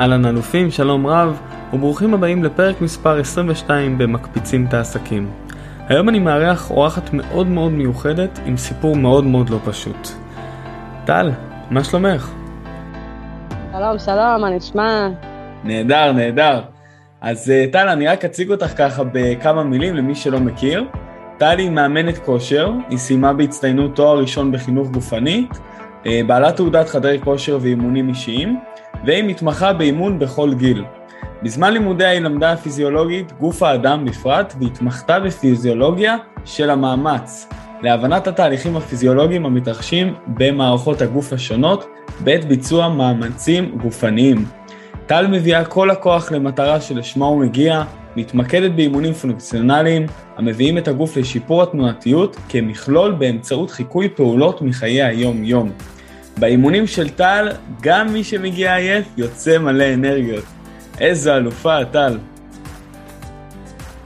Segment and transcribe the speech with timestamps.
[0.00, 1.40] אהלן אלופים, שלום רב,
[1.72, 5.30] וברוכים הבאים לפרק מספר 22 במקפיצים את העסקים.
[5.88, 10.08] היום אני מארח אורחת מאוד מאוד מיוחדת עם סיפור מאוד מאוד לא פשוט.
[11.04, 11.30] טל,
[11.70, 12.32] מה שלומך?
[13.72, 15.08] שלום, שלום, מה נשמע?
[15.64, 16.60] נהדר, נהדר.
[17.20, 20.84] אז אה, טל, אני רק אציג אותך ככה בכמה מילים למי שלא מכיר.
[21.38, 25.46] טל היא מאמנת כושר, היא סיימה בהצטיינות תואר ראשון בחינוך גופני,
[26.06, 28.60] אה, בעלת תעודת חדרי כושר ואימונים אישיים,
[29.04, 30.84] והיא מתמחה באימון בכל גיל.
[31.42, 37.48] בזמן לימודיה היא למדה פיזיולוגית גוף האדם בפרט, והתמחתה בפיזיולוגיה של המאמץ,
[37.82, 41.86] להבנת התהליכים הפיזיולוגיים המתרחשים במערכות הגוף השונות
[42.20, 44.44] בעת ביצוע מאמצים גופניים.
[45.06, 47.82] טל מביאה כל הכוח למטרה שלשמה הוא מגיע,
[48.16, 55.70] מתמקדת באימונים פונקציונליים המביאים את הגוף לשיפור התנועתיות כמכלול באמצעות חיקוי פעולות מחיי היום-יום.
[56.38, 57.48] באימונים של טל,
[57.82, 60.44] גם מי שמגיע עייף יוצא מלא אנרגיות.
[61.00, 62.18] איזו אלופה, טל.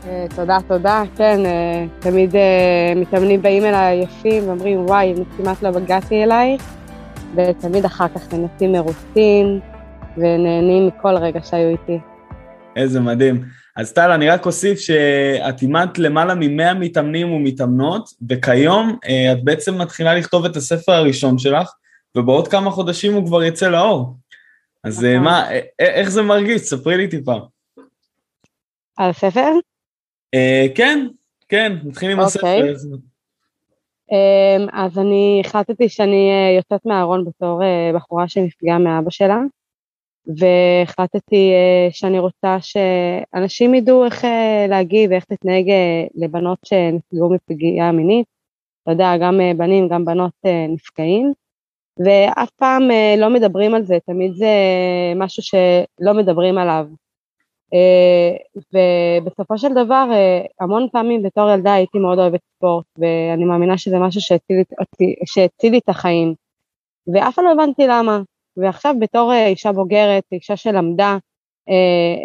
[0.06, 1.02] אה, תודה, תודה.
[1.16, 6.62] כן, אה, תמיד אה, מתאמנים באים אליי עייפים ואומרים, וואי, אני כמעט לא הגעתי אלייך,
[7.36, 9.60] ותמיד אחר כך יוצאים מרוצים
[10.16, 11.98] ונהנים מכל רגע שהיו איתי.
[12.77, 13.44] איזה מדהים.
[13.77, 18.96] אז טל, אני רק אוסיף שאת אימנת למעלה מ-100 מתאמנים ומתאמנות, וכיום
[19.33, 21.72] את בעצם מתחילה לכתוב את הספר הראשון שלך,
[22.16, 24.16] ובעוד כמה חודשים הוא כבר יצא לאור.
[24.84, 25.25] אז נכון.
[25.25, 26.62] מה, איך זה מרגיש?
[26.62, 27.34] ספרי לי טיפה.
[28.97, 29.50] על הספר?
[30.34, 31.06] אה, כן,
[31.48, 32.70] כן, נתחיל עם אוקיי.
[32.70, 32.89] הספר.
[34.12, 39.39] אמ, אז אני החלטתי שאני אה, יוצאת מהארון בתור אה, בחורה שנפגעה מאבא שלה,
[40.27, 41.52] והחלטתי
[41.91, 44.24] שאני רוצה שאנשים ידעו איך
[44.69, 45.64] להגיב ואיך להתנהג
[46.14, 48.27] לבנות שנפגעו מפגיעה מינית.
[48.83, 50.33] אתה יודע, גם בנים, גם בנות
[50.69, 51.33] נפגעים.
[51.98, 54.55] ואף פעם אה, לא מדברים על זה, תמיד זה
[55.16, 56.86] משהו שלא מדברים עליו.
[57.74, 63.78] אה, ובסופו של דבר, אה, המון פעמים בתור ילדה הייתי מאוד אוהבת ספורט, ואני מאמינה
[63.78, 64.20] שזה משהו
[65.24, 66.34] שהציל לי את החיים.
[67.14, 68.20] ואף פעם לא הבנתי למה.
[68.57, 71.17] ועכשיו בתור אישה בוגרת, אישה שלמדה,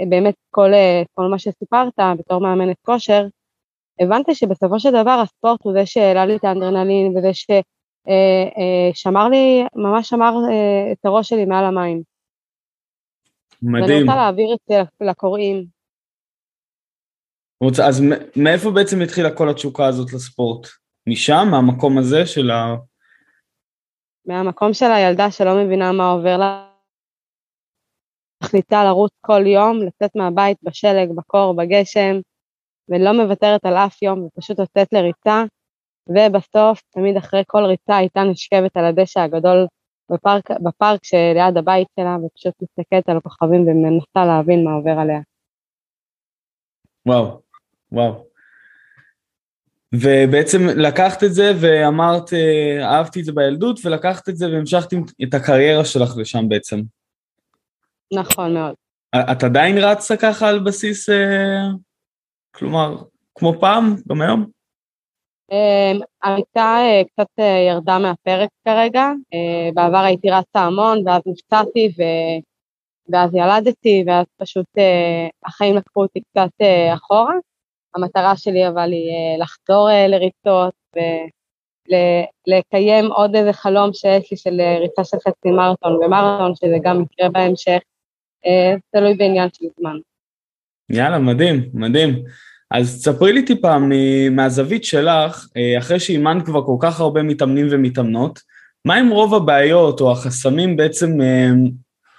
[0.09, 0.70] באמת כל,
[1.14, 3.28] כל מה שסיפרת בתור מאמנת כושר,
[4.00, 7.46] הבנתי שבסופו של דבר הספורט הוא זה שהעלה לי את האנדרנלין וזה ש...
[7.50, 7.62] אה, אה,
[8.94, 12.02] שמר לי, ממש שמר אה, את הראש שלי מעל המים.
[13.62, 13.84] מדהים.
[13.84, 15.66] ואני רוצה להעביר את זה לקוראים.
[17.88, 18.04] אז
[18.36, 20.68] מאיפה בעצם התחילה כל התשוקה הזאת לספורט?
[21.08, 22.76] משם, מהמקום הזה של ה...
[24.26, 26.72] מהמקום של הילדה שלא מבינה מה עובר לה.
[28.44, 32.16] מחליטה לרוץ כל יום, לצאת מהבית בשלג, בקור, בגשם,
[32.90, 35.44] ולא מוותרת על אף יום, ופשוט יוצאת לריצה,
[36.10, 39.68] ובסוף, תמיד אחרי כל ריצה הייתה נשכבת על הדשא הגדול
[40.12, 45.20] בפארק, בפארק שליד הבית שלה, ופשוט מסתכלת על הכוכבים ומנסה להבין מה עובר עליה.
[47.06, 47.42] וואו,
[47.92, 48.26] וואו.
[49.94, 55.34] ובעצם לקחת את זה ואמרת, אה, אהבתי את זה בילדות, ולקחת את זה והמשכת את
[55.34, 56.82] הקריירה שלך לשם בעצם.
[58.14, 58.76] נכון מאוד.
[59.32, 61.68] את עדיין רצה ככה על בסיס, אה,
[62.52, 62.98] כלומר,
[63.36, 64.55] כמו פעם, גם היום?
[65.52, 66.00] אמ,
[66.58, 71.94] אה, קצת אה, ירדה מהפרק כרגע, אה, בעבר הייתי רצה המון ואז נפצעתי.
[73.10, 74.66] ואז ילדתי ואז פשוט
[75.46, 77.34] החיים לקחו אותי קצת אחורה.
[77.96, 80.74] המטרה שלי אבל היא לחזור לריצות
[82.48, 87.30] ולקיים עוד איזה חלום שיש לי של ריצה של חצי מרתון ומרתון, שזה גם יקרה
[87.30, 87.80] בהמשך,
[88.92, 89.98] תלוי בעניין של זמן.
[90.90, 92.24] יאללה, מדהים, מדהים.
[92.72, 93.78] אז ספרי לי טיפה
[94.31, 98.40] מהזווית שלך, אה, אחרי שאימנת כבר כל כך הרבה מתאמנים ומתאמנות,
[98.86, 101.50] מה עם רוב הבעיות או החסמים בעצם אה,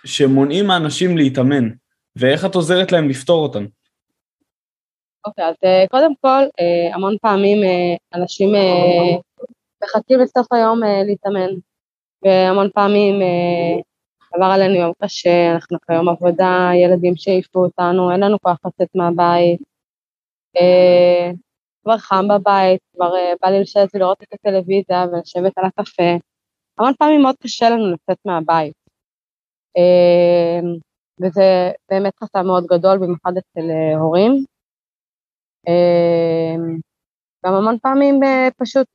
[0.04, 1.68] שמונעים מאנשים להתאמן,
[2.16, 3.66] ואיך את עוזרת להם לפתור אותם?
[5.26, 6.42] אוקיי, okay, אז אה, קודם כל,
[6.94, 7.58] המון פעמים
[8.14, 8.54] אנשים
[9.84, 11.50] מחכים לסוף היום להתאמן,
[12.22, 13.14] והמון פעמים
[14.34, 19.60] עבר עלינו יום קשה, אנחנו כיום עבודה, ילדים שהעיפו אותנו, אין לנו כוח לצאת מהבית,
[21.82, 26.16] כבר חם בבית, כבר אה, בא לי לשבת ולראות את הטלוויזיה ולשבת על הקפה.
[26.78, 28.74] המון פעמים מאוד קשה לנו לצאת מהבית.
[29.76, 30.60] אה,
[31.20, 34.32] וזה באמת חסם מאוד גדול, במיוחד אצל הורים.
[37.46, 38.20] גם המון פעמים
[38.56, 38.88] פשוט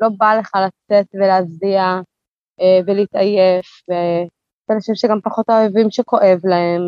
[0.00, 1.82] לא בא לך לצאת ולהצדיע
[2.86, 3.66] ולהתעייף,
[4.68, 6.82] ואנשים שגם פחות אוהבים שכואב להם,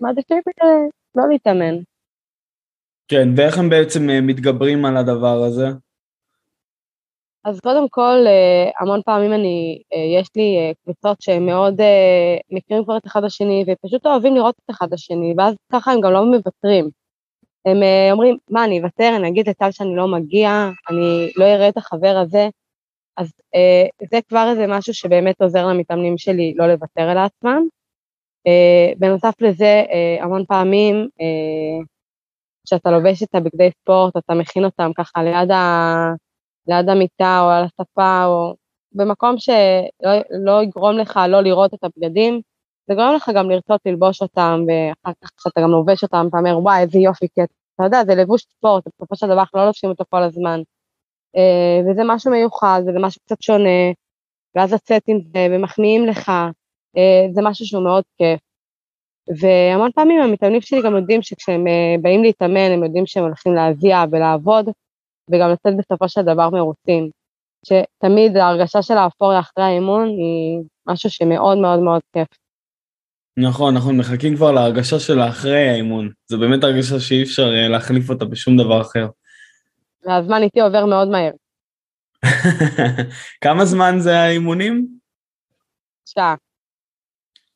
[0.00, 0.42] ומעדיפים
[1.14, 1.74] לא להתאמן.
[3.08, 5.66] כן, ואיך הם בעצם אה, מתגברים על הדבר הזה?
[7.44, 8.24] אז קודם כל,
[8.80, 9.82] המון פעמים אני,
[10.18, 11.80] יש לי קבוצות שהם מאוד
[12.50, 16.12] מכירים כבר את אחד השני, ופשוט אוהבים לראות את אחד השני, ואז ככה הם גם
[16.12, 16.90] לא מוותרים.
[17.64, 17.82] הם
[18.12, 22.16] אומרים, מה, אני אוותר, אני אגיד לטל שאני לא מגיע, אני לא אראה את החבר
[22.22, 22.48] הזה.
[23.16, 23.32] אז
[24.10, 27.66] זה כבר איזה משהו שבאמת עוזר למתאמנים שלי לא לוותר על עצמם.
[28.98, 29.84] בנוסף לזה,
[30.20, 31.08] המון פעמים,
[32.66, 36.12] כשאתה לובש את הבגדי ספורט, אתה מכין אותם ככה ליד, ה...
[36.66, 38.54] ליד המיטה או על הספה, או
[38.92, 42.40] במקום שלא לא יגרום לך לא לראות את הבגדים,
[42.88, 46.58] זה גורם לך גם לרצות ללבוש אותם, ואחר כך כשאתה גם לובש אותם, אתה אומר,
[46.58, 47.40] וואי, איזה יופי, כי
[47.74, 50.60] אתה יודע, זה לבוש ספורט, בסופו של דבר אנחנו לא לובשים אותו כל הזמן.
[51.90, 53.92] וזה משהו מיוחד, וזה משהו קצת שונה,
[54.54, 56.32] ואז לצאת עם זה, ומחמיאים לך,
[57.34, 58.40] זה משהו שהוא מאוד כיף.
[59.40, 64.04] והמון פעמים המתאמנים שלי גם יודעים שכשהם uh, באים להתאמן, הם יודעים שהם הולכים להזיע
[64.12, 64.68] ולעבוד,
[65.30, 67.10] וגם לצאת בסופו של דבר מרוצים.
[67.66, 72.28] שתמיד ההרגשה של האפוריה אחרי האימון היא משהו שמאוד מאוד מאוד כיף.
[73.36, 76.10] נכון, נכון, מחכים כבר להרגשה של אחרי האימון.
[76.26, 79.08] זו באמת הרגשה שאי אפשר אה, להחליף אותה בשום דבר אחר.
[80.06, 81.30] והזמן איתי עובר מאוד מהר.
[83.44, 84.86] כמה זמן זה האימונים?
[86.06, 86.34] שעה.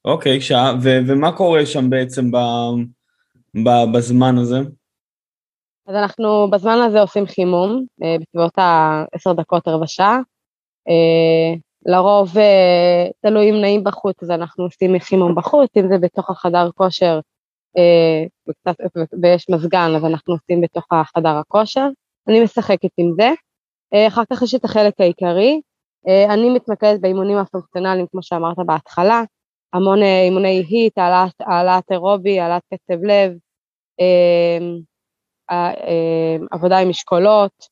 [0.04, 2.82] אוקיי, שעה, ו- ומה קורה שם בעצם ב-
[3.64, 4.58] ב- בזמן הזה?
[5.87, 10.19] אז אנחנו בזמן הזה עושים חימום, אה, בסביבות ה-10 דקות, רבע שעה.
[10.88, 11.54] אה,
[11.87, 16.70] לרוב, אה, תלוי אם נעים בחוץ, אז אנחנו עושים חימום בחוץ, אם זה בתוך החדר
[16.75, 17.20] כושר
[18.49, 18.76] וקצת,
[19.22, 21.88] ויש מזגן, אז אנחנו עושים בתוך החדר הכושר.
[22.28, 23.31] אני משחקת עם זה.
[24.08, 25.60] אחר כך יש את החלק העיקרי.
[26.28, 29.22] אני מתמקדת באימונים הפונקציונליים, כמו שאמרת בהתחלה,
[29.73, 33.33] המון אימוני היט, העלאת, העלאת אירובי, העלאת קצב לב,
[35.51, 37.67] אה, עבודה עם אשכולות.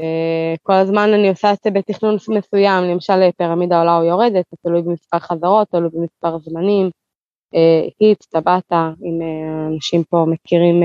[0.00, 4.56] אה, כל הזמן אני עושה את זה בתכנון מסוים, למשל פירמידה עולה או יורדת, זה
[4.62, 6.90] תלוי במספר חזרות, תלוי במספר זמנים.
[8.00, 9.18] היט, אה, טבעתה, אם
[9.74, 10.82] אנשים פה מכירים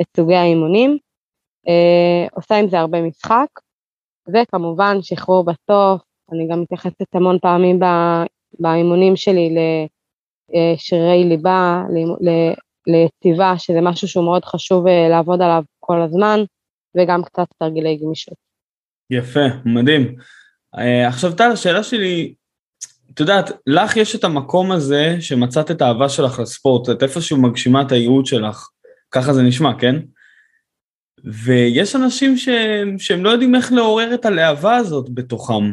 [0.00, 0.98] את סוגי האימונים.
[2.32, 3.48] עושה עם זה הרבה משחק,
[4.28, 6.02] וכמובן שחרור בסוף,
[6.32, 7.78] אני גם מתייחסת המון פעמים
[8.58, 9.54] באימונים שלי
[10.48, 11.82] לשרירי ליבה,
[12.86, 16.40] ליציבה, שזה משהו שהוא מאוד חשוב אה, לעבוד עליו כל הזמן,
[16.96, 18.34] וגם קצת תרגילי גמישות.
[19.10, 20.14] יפה, מדהים.
[20.78, 22.34] אה, עכשיו טל, השאלה שלי,
[23.14, 27.82] את יודעת, לך יש את המקום הזה שמצאת את האהבה שלך לספורט, את איפשהו מגשימה
[27.82, 28.68] את הייעוד שלך,
[29.10, 29.96] ככה זה נשמע, כן?
[31.24, 32.48] ויש אנשים ש...
[32.98, 35.72] שהם לא יודעים איך לעורר את הלהבה הזאת בתוכם.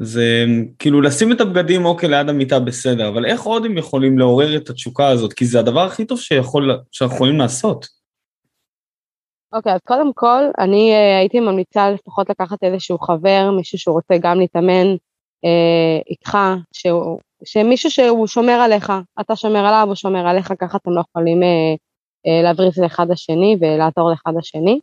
[0.00, 0.44] זה
[0.78, 4.70] כאילו לשים את הבגדים אוקיי ליד המיטה בסדר, אבל איך עוד הם יכולים לעורר את
[4.70, 5.32] התשוקה הזאת?
[5.32, 7.86] כי זה הדבר הכי טוב שיכול, שאנחנו יכולים לעשות.
[9.52, 13.94] אוקיי, okay, אז קודם כל, אני uh, הייתי ממליצה לפחות לקחת איזשהו חבר, מישהו שהוא
[13.94, 16.38] רוצה גם להתאמן uh, איתך,
[16.72, 21.42] שהוא, שמישהו שהוא שומר עליך, אתה שומר עליו, הוא שומר עליך, ככה אתם לא יכולים
[21.42, 21.46] uh,
[22.26, 24.80] uh, להבריז לאחד השני ולעזור לאחד השני.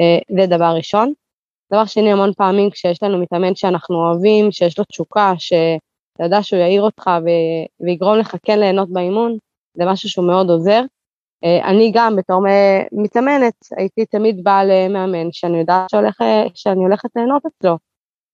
[0.00, 1.12] Uh, זה דבר ראשון.
[1.72, 6.60] דבר שני, המון פעמים כשיש לנו מתאמן שאנחנו אוהבים, שיש לו תשוקה, שאתה יודע שהוא
[6.60, 7.28] יעיר אותך ו...
[7.86, 9.36] ויגרום לך כן ליהנות באימון,
[9.74, 10.82] זה משהו שהוא מאוד עוזר.
[11.44, 12.42] אה, אני גם בתור
[12.92, 16.20] מתאמנת הייתי תמיד באה למאמן שאני יודעת שהולך,
[16.54, 17.78] שאני הולכת ליהנות אצלו.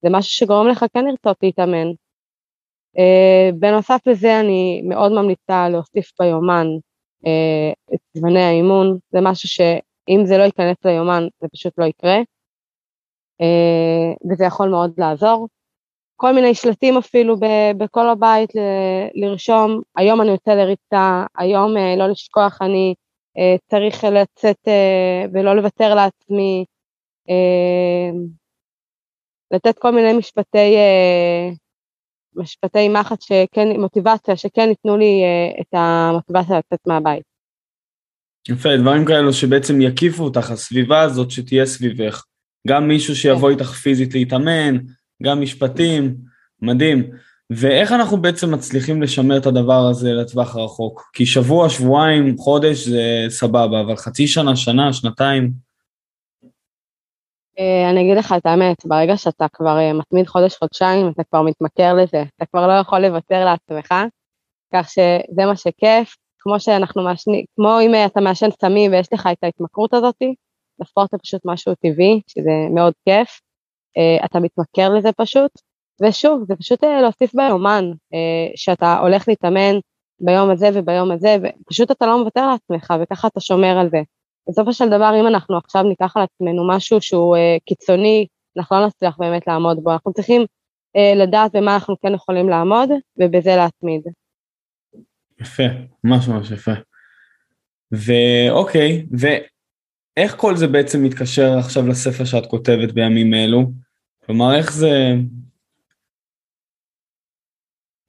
[0.02, 1.86] זה משהו שגורם לך כן לרצות להתאמן.
[2.98, 6.66] אה, בנוסף לזה אני מאוד ממליצה להוסיף ביומן
[7.26, 12.18] אה, את זמני האימון, זה משהו שאם זה לא ייכנס ליומן זה פשוט לא יקרה.
[13.42, 15.48] אה, וזה יכול מאוד לעזור.
[16.16, 17.36] כל מיני שלטים אפילו
[17.78, 18.50] בכל הבית
[19.14, 22.94] לרשום, היום אני יוצא לריצה, היום אה, לא לשכוח, אני
[23.38, 24.68] אה, צריך לצאת
[25.32, 26.64] ולא לוותר לעצמי,
[29.50, 30.76] לתת כל מיני משפטי,
[32.36, 35.22] משפטי מחץ שכן, מוטיבציה, שכן ייתנו לי
[35.60, 37.22] את המוטיבציה לצאת מהבית.
[38.48, 42.24] יפה, דברים כאלו שבעצם יקיפו אותך, הסביבה הזאת שתהיה סביבך.
[42.68, 43.58] גם מישהו שיבוא כן.
[43.58, 44.78] איתך פיזית להתאמן,
[45.22, 46.14] גם משפטים,
[46.62, 47.10] מדהים.
[47.50, 51.10] ואיך אנחנו בעצם מצליחים לשמר את הדבר הזה לטווח הרחוק?
[51.12, 55.52] כי שבוע, שבועיים, חודש זה סבבה, אבל חצי שנה, שנה, שנתיים?
[57.58, 61.94] אה, אני אגיד לך את האמת, ברגע שאתה כבר אה, מתמיד חודש-חודשיים, אתה כבר מתמכר
[61.94, 63.94] לזה, אתה כבר לא יכול לוותר לעצמך,
[64.74, 69.44] כך שזה מה שכיף, כמו שאנחנו מעשנים, כמו אם אתה מעשן סמים ויש לך את
[69.44, 70.34] ההתמכרות הזאתי,
[70.82, 73.40] בספורט זה פשוט משהו טבעי, שזה מאוד כיף,
[73.98, 75.50] uh, אתה מתמכר לזה פשוט,
[76.02, 79.74] ושוב, זה פשוט uh, להוסיף ביומן, uh, שאתה הולך להתאמן
[80.20, 83.98] ביום הזה וביום הזה, ופשוט אתה לא מוותר לעצמך, וככה אתה שומר על זה.
[84.48, 89.16] בסופו של דבר, אם אנחנו עכשיו ניקח על עצמנו משהו שהוא קיצוני, אנחנו לא נצליח
[89.18, 89.92] באמת לעמוד בו.
[89.92, 90.42] אנחנו צריכים
[90.96, 94.02] אה, לדעת במה אנחנו כן יכולים לעמוד, ובזה להתמיד.
[95.40, 95.62] יפה,
[96.04, 96.72] ממש ממש יפה.
[97.92, 99.06] ואוקיי,
[100.16, 103.62] ואיך כל זה בעצם מתקשר עכשיו לספר שאת כותבת בימים אלו?
[104.26, 105.12] כלומר, איך זה...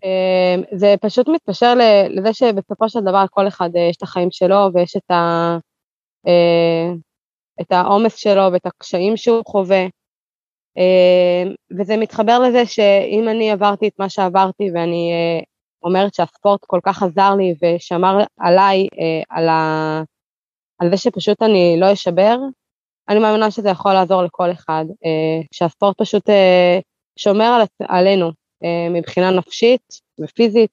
[0.03, 1.73] אמ, זה פשוט מתקשר
[2.09, 5.57] לזה שבסופו של דבר כל אחד אה, יש את החיים שלו ויש את, ה,
[6.27, 6.93] אה,
[7.61, 9.85] את העומס שלו ואת הקשיים שהוא חווה.
[10.77, 15.43] אמ, וזה מתחבר לזה שאם אני עברתי את מה שעברתי ואני אה,
[15.83, 18.87] אומרת שהספורט כל כך עזר לי ושמר עליי,
[19.29, 20.03] על, ה,
[20.83, 22.37] על זה שפשוט אני לא אשבר,
[23.09, 24.85] אני מאמינה שזה יכול לעזור לכל אחד,
[25.51, 26.29] שהספורט פשוט
[27.19, 28.31] שומר על, עלינו,
[28.63, 29.81] אה, מבחינה נפשית
[30.19, 30.71] ופיזית,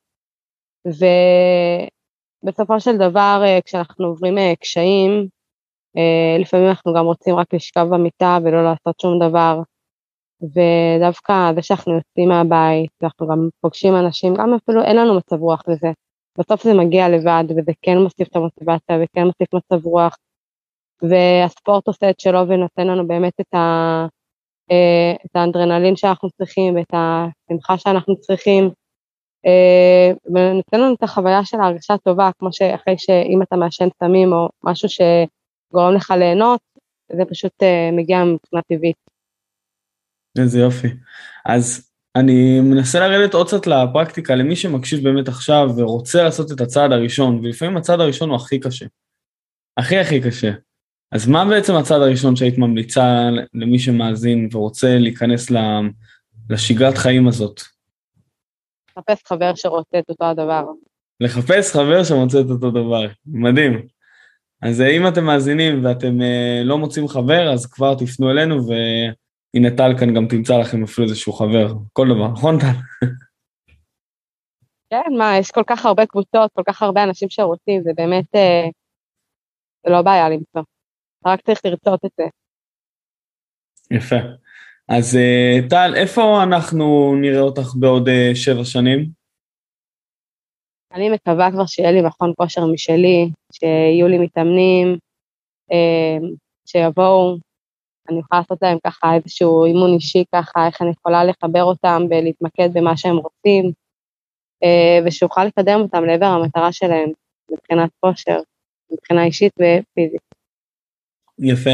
[2.44, 5.28] ובסופו של דבר אה, כשאנחנו עוברים אה, קשיים,
[6.40, 9.60] לפעמים אנחנו גם רוצים רק לשכב במיטה ולא לעשות שום דבר,
[10.42, 15.62] ודווקא זה שאנחנו יוצאים מהבית, ואנחנו גם פוגשים אנשים, גם אפילו אין לנו מצב רוח
[15.68, 15.88] לזה.
[16.38, 20.16] בסוף זה מגיע לבד, וזה כן מוסיף את המוטיבציה וכן מוסיף מצב רוח,
[21.02, 24.06] והספורט עושה את שלו ונותן לנו באמת את, ה,
[24.70, 28.70] אה, את האנדרנלין שאנחנו צריכים ואת השמחה שאנחנו צריכים,
[29.46, 34.48] אה, ונותן לנו את החוויה של ההרגשה טובה, כמו שאחרי שאם אתה מעשן סמים או
[34.64, 36.60] משהו שגורם לך ליהנות,
[37.12, 38.96] זה פשוט אה, מגיע מבחינה טבעית.
[40.38, 40.88] איזה יופי.
[41.46, 46.92] אז אני מנסה לרדת עוד קצת לפרקטיקה, למי שמקשיב באמת עכשיו ורוצה לעשות את הצעד
[46.92, 48.86] הראשון, ולפעמים הצעד הראשון הוא הכי קשה.
[49.76, 50.50] הכי הכי קשה.
[51.12, 55.50] אז מה בעצם הצעד הראשון שהיית ממליצה למי שמאזין ורוצה להיכנס
[56.50, 57.60] לשגרת חיים הזאת?
[58.96, 60.64] לחפש חבר שרוצה את אותו הדבר.
[61.20, 63.86] לחפש חבר שרוצה את אותו דבר, מדהים.
[64.62, 68.66] אז אם אתם מאזינים ואתם אה, לא מוצאים חבר, אז כבר תפנו אלינו,
[69.54, 73.06] והנה טל כאן גם תמצא לכם אפילו איזשהו חבר, כל דבר, נכון טל?
[74.90, 78.68] כן, מה, יש כל כך הרבה קבוצות, כל כך הרבה אנשים שרוצים, זה באמת, אה,
[79.86, 80.62] זה לא בעיה למצוא.
[81.26, 82.24] רק צריך לרצות את זה.
[83.90, 84.16] יפה.
[84.88, 89.20] אז אה, טל, איפה אנחנו נראה אותך בעוד אה, שבע שנים?
[90.92, 94.98] אני מקווה כבר שיהיה לי מכון כושר משלי, שיהיו לי מתאמנים,
[95.72, 96.28] אה,
[96.66, 97.36] שיבואו,
[98.10, 102.68] אני אוכל לעשות להם ככה איזשהו אימון אישי ככה, איך אני יכולה לחבר אותם ולהתמקד
[102.72, 103.72] במה שהם רוצים,
[105.06, 107.10] ושאוכל לקדם אותם לעבר המטרה שלהם
[107.50, 108.38] מבחינת כושר,
[108.92, 110.20] מבחינה אישית ופיזית.
[111.38, 111.70] יפה.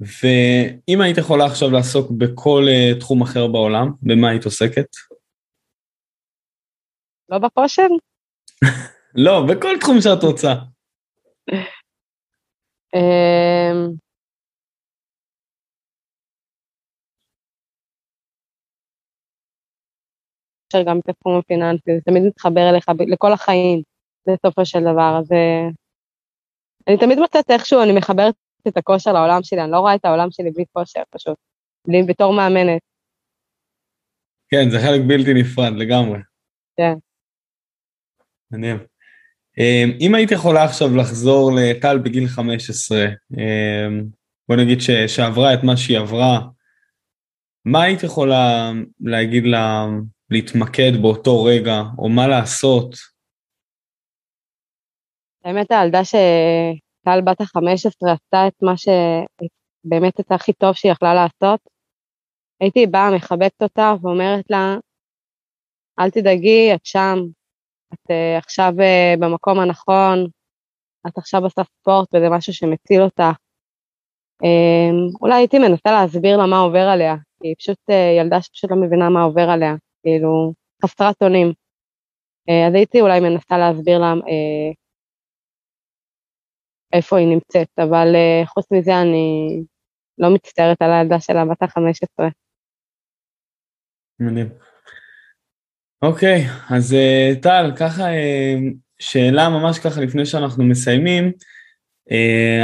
[0.00, 4.86] ואם היית יכולה עכשיו לעסוק בכל uh, תחום אחר בעולם, במה היית עוסקת?
[7.28, 7.86] לא בכושר?
[9.24, 10.54] לא, בכל תחום שאת רוצה.
[20.74, 23.82] אמ, גם בתחום הפיננסי, זה תמיד מתחבר אליך לכל החיים,
[24.28, 25.68] בסופו של דבר, אז אה,
[26.88, 28.34] אני תמיד מוצאת איכשהו, אני מחברת
[28.68, 31.36] את הכושר לעולם שלי, אני לא רואה את העולם שלי בלי כושר פשוט,
[31.86, 32.80] בלי בתור מאמנת.
[34.48, 36.18] כן, זה חלק בלתי נפרד לגמרי.
[36.76, 36.94] כן.
[38.50, 38.78] מעניין.
[39.58, 43.06] אמ, אם היית יכולה עכשיו לחזור לטל בגיל 15,
[43.38, 44.04] אמ,
[44.48, 46.40] בוא נגיד ש, שעברה את מה שהיא עברה,
[47.64, 49.86] מה היית יכולה להגיד לה
[50.32, 52.94] להתמקד באותו רגע, או מה לעשות?
[55.44, 56.14] האמת הילדה ש...
[57.04, 61.60] טל בת ה-15 עשתה את מה שבאמת את הכי טוב שהיא יכלה לעשות.
[62.60, 64.76] הייתי באה, מחבקת אותה ואומרת לה,
[65.98, 67.18] אל תדאגי, את שם,
[67.94, 70.26] את uh, עכשיו uh, במקום הנכון,
[71.06, 73.22] את עכשיו עושה ספורט וזה משהו שמציל אותך.
[74.44, 78.70] Um, אולי הייתי מנסה להסביר לה מה עובר עליה, כי היא פשוט uh, ילדה שפשוט
[78.70, 80.52] לא מבינה מה עובר עליה, כאילו,
[80.84, 81.52] חסרת אונים.
[82.50, 84.74] Uh, אז הייתי אולי מנסה להסביר לה uh,
[86.92, 89.62] איפה היא נמצאת, אבל uh, חוץ מזה אני
[90.18, 92.30] לא מצטערת על הילדה שלה בת ה-15.
[94.20, 94.48] מדהים.
[96.02, 96.96] אוקיי, אז
[97.42, 98.04] טל, ככה
[98.98, 101.32] שאלה ממש ככה לפני שאנחנו מסיימים.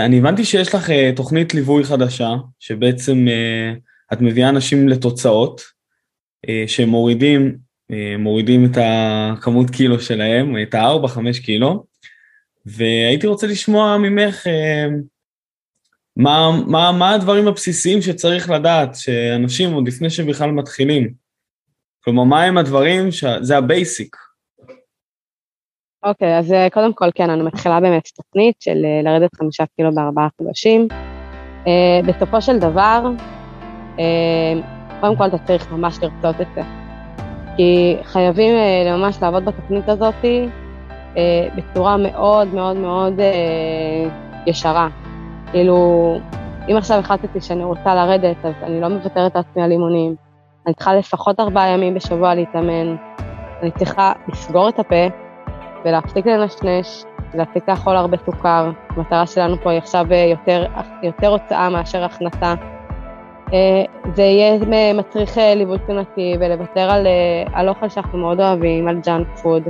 [0.06, 2.28] אני הבנתי שיש לך תוכנית ליווי חדשה,
[2.58, 3.14] שבעצם
[4.12, 5.60] את מביאה אנשים לתוצאות,
[6.66, 7.56] שמורידים
[7.92, 11.84] אה, מורידים את הכמות קילו שלהם, את ה-4-5 קילו,
[12.66, 14.86] והייתי רוצה לשמוע ממך אה,
[16.16, 21.12] מה, מה, מה הדברים הבסיסיים שצריך לדעת, שאנשים עוד לפני שבכלל מתחילים.
[22.04, 24.16] כלומר, מה הם הדברים, שזה ה basic.
[26.02, 29.64] אוקיי, okay, אז אה, קודם כל, כן, אני מתחילה באמת תוכנית של אה, לרדת חמישה
[29.76, 30.88] קילו בארבעה חודשים.
[32.06, 33.02] בסופו של דבר,
[35.00, 36.62] קודם כל אתה צריך ממש לרצות את זה.
[37.56, 38.54] כי חייבים
[38.86, 40.14] ממש לעבוד בתוכנית הזאת
[41.56, 43.14] בצורה מאוד מאוד מאוד
[44.46, 44.88] ישרה.
[45.50, 46.16] כאילו,
[46.70, 50.14] אם עכשיו החלטתי שאני רוצה לרדת, אז אני לא מוותרת לעצמי על אימונים.
[50.66, 52.96] אני צריכה לפחות ארבעה ימים בשבוע להתאמן.
[53.62, 55.06] אני צריכה לסגור את הפה
[55.84, 58.70] ולהפסיק לנשנש, להפסיק לאכול הרבה סוכר.
[58.90, 60.66] המטרה שלנו פה היא עכשיו יותר,
[61.02, 62.54] יותר הוצאה מאשר הכנסה.
[63.52, 64.58] אה, זה יהיה
[64.94, 67.12] מצריך אה, ליווי תזונתי ולוותר על, אה,
[67.52, 69.62] על אוכל שאנחנו מאוד אוהבים, על ג'אנק פוד.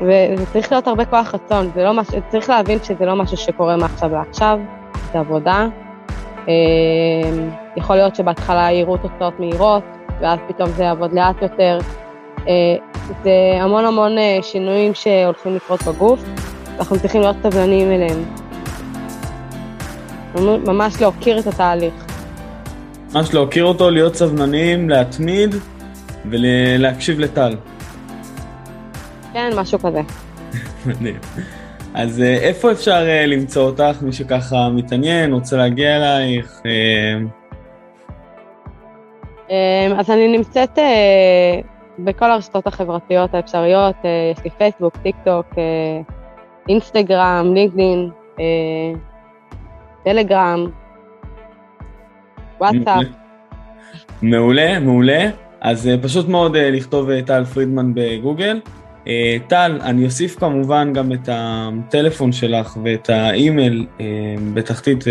[0.00, 3.76] וזה צריך להיות הרבה כוח רצון, זה לא משהו, צריך להבין שזה לא משהו שקורה
[3.76, 4.58] מעכשיו לעכשיו,
[5.12, 5.66] זה עבודה.
[7.76, 9.82] יכול להיות שבהתחלה יראו תוצאות מהירות,
[10.20, 11.78] ואז פתאום זה יעבוד לאט יותר.
[13.22, 14.12] זה המון המון
[14.42, 16.24] שינויים שהולכים לקרות בגוף,
[16.76, 18.43] ואנחנו צריכים להיות סבלניים אליהם.
[20.42, 21.94] ממש להוקיר את התהליך.
[23.14, 25.54] ממש להוקיר אותו, להיות סבלניים, להתמיד
[26.30, 27.56] ולהקשיב לטל.
[29.32, 30.00] כן, משהו כזה.
[30.86, 31.16] מדהים.
[31.94, 36.60] אז אה, איפה אפשר אה, למצוא אותך, מי שככה מתעניין, רוצה להגיע אלייך?
[36.66, 37.18] אה?
[39.50, 40.78] אמ, אז אני נמצאת
[41.98, 43.94] בכל הרשתות החברתיות האפשריות,
[44.32, 45.46] יש לי פייסבוק, טיק טוק,
[46.68, 48.10] אינסטגרם, לינקדאין,
[50.04, 50.66] טלגרם,
[52.60, 53.04] וואטסאפ.
[54.22, 55.30] מעולה, מעולה.
[55.64, 58.60] אז אה, פשוט מאוד אה, לכתוב אה, טל פרידמן בגוגל.
[59.48, 63.86] טל, אני אוסיף כמובן גם את הטלפון שלך ואת האימייל
[64.54, 65.04] בתחתית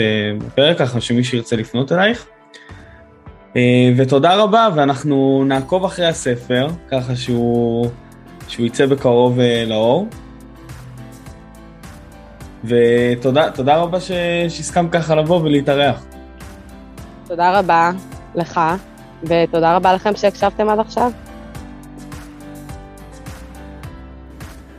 [0.45, 2.25] בפרק, ככה שמי שירצה לפנות אלייך.
[3.97, 7.87] ותודה רבה, ואנחנו נעקוב אחרי הספר, ככה שהוא,
[8.47, 10.07] שהוא יצא בקרוב לאור.
[12.65, 16.05] ותודה רבה שהסכמת ככה לבוא ולהתארח.
[17.27, 17.91] תודה רבה
[18.35, 18.61] לך,
[19.23, 21.11] ותודה רבה לכם שהקשבתם עד עכשיו.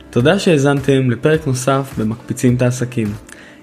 [0.09, 3.07] תודה שהאזנתם לפרק נוסף במקפיצים את העסקים.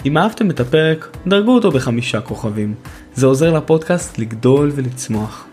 [0.06, 2.74] אם אהבתם את הפרק, דרגו אותו בחמישה כוכבים.
[3.14, 5.46] זה עוזר לפודקאסט לגדול ולצמוח.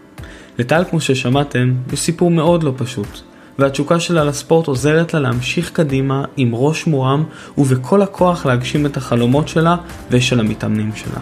[0.57, 3.28] לטל, כמו ששמעתם, יש סיפור מאוד לא פשוט.
[3.59, 7.23] והתשוקה שלה לספורט עוזרת לה להמשיך קדימה עם ראש מורם
[7.57, 9.75] ובכל הכוח להגשים את החלומות שלה
[10.11, 11.21] ושל המתאמנים שלה.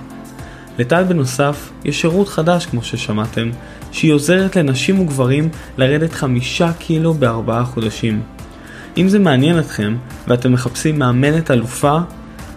[0.80, 3.50] לטל בנוסף, יש שירות חדש כמו ששמעתם,
[3.92, 8.22] שהיא עוזרת לנשים וגברים לרדת חמישה קילו בארבעה חודשים.
[8.98, 9.96] אם זה מעניין אתכם
[10.28, 11.98] ואתם מחפשים מאמנת אלופה,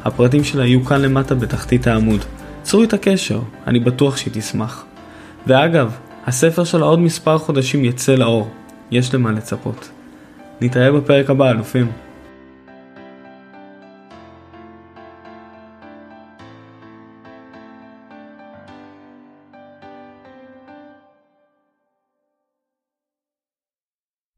[0.05, 2.25] הפרטים שלה יהיו כאן למטה בתחתית העמוד.
[2.63, 4.85] צרו את הקשר, אני בטוח שהיא תשמח.
[5.47, 5.93] ואגב,
[6.27, 8.51] הספר שלה עוד מספר חודשים יצא לאור.
[8.91, 9.91] יש למה לצפות.
[10.61, 11.93] נתראה בפרק הבא, אלופים.